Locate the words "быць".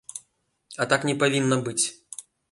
1.67-1.85